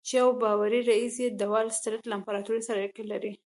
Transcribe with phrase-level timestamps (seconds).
[0.07, 3.33] چې يو باوري رييس يې د وال سټريټ له امپراتور سره اړيکې لري.